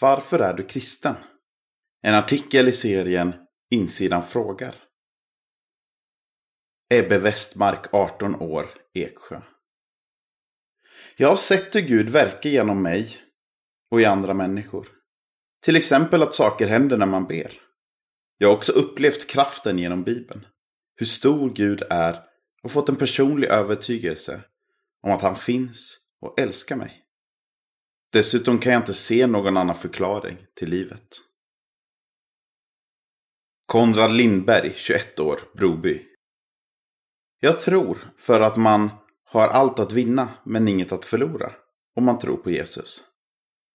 [0.00, 1.14] Varför är du kristen?
[2.02, 3.34] En artikel i serien
[3.70, 4.74] Insidan frågar.
[6.90, 9.40] Ebbe Westmark, 18 år, Eksjö.
[11.16, 13.16] Jag har sett hur Gud verkar genom mig
[13.90, 14.88] och i andra människor.
[15.62, 17.52] Till exempel att saker händer när man ber.
[18.38, 20.46] Jag har också upplevt kraften genom Bibeln.
[20.96, 22.20] Hur stor Gud är
[22.62, 24.40] och fått en personlig övertygelse
[25.02, 27.05] om att han finns och älskar mig.
[28.16, 31.06] Dessutom kan jag inte se någon annan förklaring till livet.
[33.66, 36.02] Konrad Lindberg, 21 år, Broby.
[37.40, 38.90] Jag tror för att man
[39.24, 41.52] har allt att vinna men inget att förlora
[41.96, 43.02] om man tror på Jesus.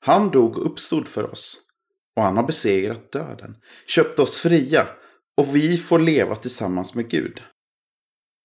[0.00, 1.60] Han dog och uppstod för oss
[2.16, 3.56] och han har besegrat döden,
[3.86, 4.88] köpt oss fria
[5.36, 7.42] och vi får leva tillsammans med Gud.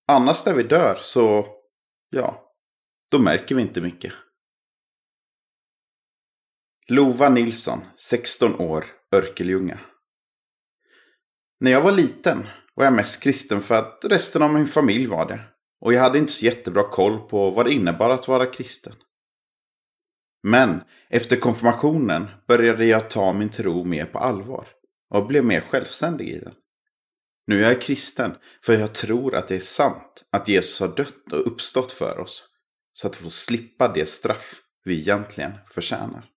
[0.08, 1.48] Annars när vi dör så,
[2.10, 2.54] ja,
[3.12, 4.14] då märker vi inte mycket.
[6.92, 9.80] Lova Nilsson, 16 år, Örkelljunga.
[11.60, 15.28] När jag var liten var jag mest kristen för att resten av min familj var
[15.28, 15.40] det.
[15.82, 18.94] Och jag hade inte så jättebra koll på vad det innebar att vara kristen.
[20.44, 24.68] Men efter konfirmationen började jag ta min tro mer på allvar
[25.10, 26.54] och blev mer självständig i den.
[27.48, 31.32] Nu är jag kristen för jag tror att det är sant att Jesus har dött
[31.32, 32.50] och uppstått för oss
[32.94, 36.30] så att vi får slippa det straff vi egentligen förtjänar.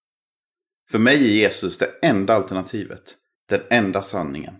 [0.90, 3.16] För mig är Jesus det enda alternativet,
[3.48, 4.54] den enda sanningen.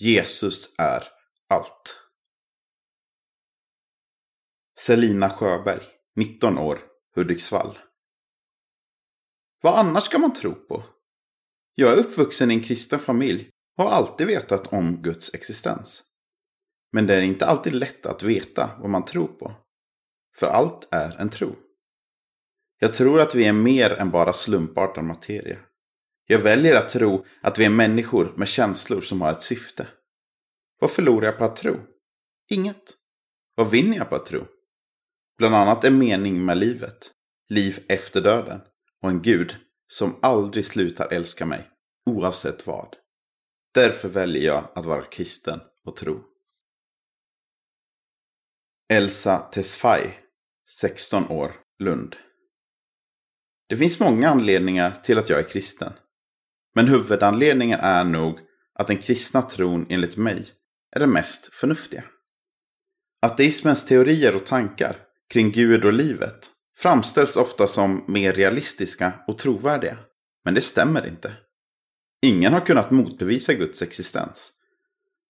[0.00, 1.04] Jesus är
[1.48, 2.00] allt.
[4.78, 5.82] Selina Sjöberg,
[6.16, 6.80] 19 år,
[7.14, 7.78] Hudiksvall.
[9.62, 10.84] Vad annars ska man tro på?
[11.74, 16.04] Jag är uppvuxen i en kristen familj och har alltid vetat om Guds existens.
[16.92, 19.54] Men det är inte alltid lätt att veta vad man tror på.
[20.36, 21.56] För allt är en tro.
[22.82, 25.58] Jag tror att vi är mer än bara slumpartad materia.
[26.26, 29.88] Jag väljer att tro att vi är människor med känslor som har ett syfte.
[30.80, 31.76] Vad förlorar jag på att tro?
[32.50, 32.96] Inget.
[33.54, 34.46] Vad vinner jag på att tro?
[35.38, 37.10] Bland annat en mening med livet,
[37.48, 38.60] liv efter döden
[39.02, 39.56] och en gud
[39.88, 41.68] som aldrig slutar älska mig,
[42.06, 42.96] oavsett vad.
[43.74, 46.20] Därför väljer jag att vara kristen och tro.
[48.88, 50.14] Elsa Tesfaye,
[50.68, 52.16] 16 år, Lund.
[53.70, 55.92] Det finns många anledningar till att jag är kristen.
[56.74, 58.38] Men huvudanledningen är nog
[58.74, 60.46] att den kristna tron enligt mig
[60.96, 62.04] är den mest förnuftiga.
[63.22, 64.96] Ateismens teorier och tankar
[65.32, 69.98] kring Gud och livet framställs ofta som mer realistiska och trovärdiga.
[70.44, 71.32] Men det stämmer inte.
[72.22, 74.52] Ingen har kunnat motbevisa Guds existens.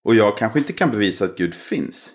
[0.04, 2.12] Och jag kanske inte kan bevisa att Gud finns.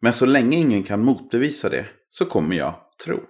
[0.00, 2.74] Men så länge ingen kan motbevisa det så kommer jag
[3.04, 3.20] tro.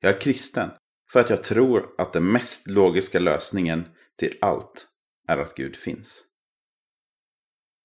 [0.00, 0.70] Jag är kristen
[1.14, 3.84] för att jag tror att den mest logiska lösningen
[4.18, 4.86] till allt
[5.28, 6.24] är att Gud finns.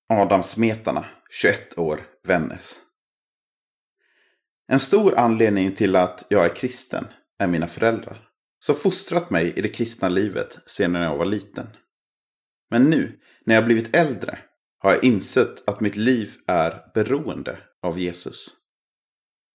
[0.10, 2.82] Adam Smetana, 21 år, Vännäs.
[4.68, 7.08] En stor anledning till att jag är kristen
[7.40, 8.30] är mina föräldrar.
[8.60, 11.68] Som fostrat mig i det kristna livet sedan jag var liten.
[12.70, 14.40] Men nu, när jag blivit äldre,
[14.80, 18.56] har jag insett att mitt liv är beroende av Jesus.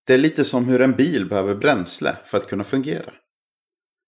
[0.06, 3.14] Det är lite som hur en bil behöver bränsle för att kunna fungera.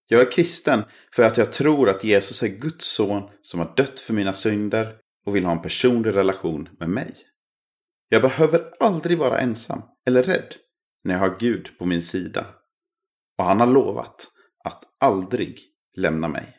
[0.08, 4.00] Jag är kristen för att jag tror att Jesus är Guds son som har dött
[4.00, 4.96] för mina synder
[5.26, 7.14] och vill ha en personlig relation med mig.
[8.08, 10.54] Jag behöver aldrig vara ensam eller rädd
[11.04, 12.46] när jag har Gud på min sida.
[13.38, 14.26] Och han har lovat
[14.64, 15.60] att aldrig
[15.96, 16.56] lämna mig.